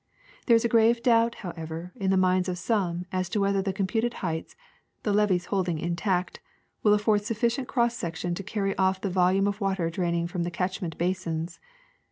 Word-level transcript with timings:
There 0.47 0.55
is 0.55 0.65
a 0.65 0.67
grave 0.67 1.03
doubt, 1.03 1.35
however, 1.45 1.91
in 1.95 2.09
the 2.09 2.17
minds 2.17 2.49
of 2.49 2.57
some 2.57 3.05
as 3.11 3.29
to 3.29 3.39
whether 3.39 3.61
the 3.61 3.71
computed 3.71 4.15
heights, 4.25 4.55
the 5.03 5.13
levees 5.13 5.45
holding 5.53 5.77
intact, 5.77 6.39
will 6.81 6.95
afford 6.95 7.23
sufficient 7.23 7.67
cross 7.67 7.95
secti 7.95 8.25
on 8.25 8.33
to 8.33 8.41
carry 8.41 8.75
off 8.79 8.99
the 8.99 9.11
volume 9.11 9.45
of 9.45 9.61
water 9.61 9.91
draining 9.91 10.25
from 10.25 10.41
the 10.41 10.49
catchment 10.49 10.97
basins. 10.97 11.59